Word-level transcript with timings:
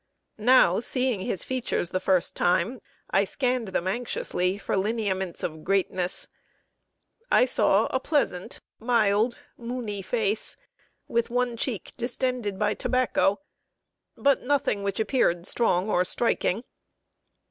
Now, 0.39 0.79
seeing 0.79 1.19
his 1.19 1.43
features 1.43 1.91
the 1.91 1.99
first 1.99 2.35
time, 2.35 2.81
I 3.11 3.23
scanned 3.23 3.67
them 3.67 3.85
anxiously 3.87 4.57
for 4.57 4.75
lineaments 4.75 5.43
of 5.43 5.63
greatness. 5.63 6.27
I 7.29 7.45
saw 7.45 7.85
a 7.91 7.99
pleasant, 7.99 8.59
mild, 8.79 9.37
moony 9.57 10.01
face, 10.01 10.57
with 11.07 11.29
one 11.29 11.55
cheek 11.55 11.91
distended 11.97 12.57
by 12.57 12.73
tobacco; 12.73 13.41
but 14.17 14.41
nothing 14.41 14.81
which 14.81 14.99
appeared 14.99 15.45
strong 15.45 15.87
or 15.87 16.03
striking. 16.03 16.63